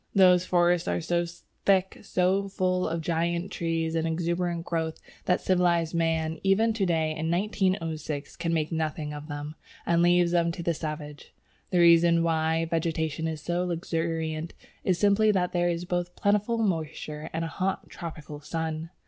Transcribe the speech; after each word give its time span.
Those 0.15 0.47
forests 0.47 0.87
are 0.87 0.99
so 0.99 1.25
thick, 1.63 1.99
so 2.01 2.49
full 2.49 2.87
of 2.87 3.01
giant 3.01 3.51
trees 3.51 3.93
and 3.93 4.07
exuberant 4.07 4.65
growth, 4.65 4.99
that 5.25 5.41
civilized 5.41 5.93
man 5.93 6.39
even 6.43 6.73
to 6.73 6.87
day 6.87 7.11
in 7.15 7.29
1906 7.29 8.35
can 8.37 8.51
make 8.51 8.71
nothing 8.71 9.13
of 9.13 9.27
them, 9.27 9.53
and 9.85 10.01
leaves 10.01 10.31
them 10.31 10.51
to 10.53 10.63
the 10.63 10.73
savage. 10.73 11.35
The 11.69 11.77
reason 11.81 12.23
why 12.23 12.65
vegetation 12.65 13.27
is 13.27 13.41
so 13.41 13.63
luxuriant 13.63 14.55
is 14.83 14.97
simply 14.97 15.29
that 15.33 15.51
there 15.51 15.69
are 15.69 15.85
both 15.87 16.15
plentiful 16.15 16.57
moisture 16.57 17.29
and 17.31 17.45
a 17.45 17.55
hot, 17.59 17.87
tropical 17.87 18.39
sun. 18.39 18.89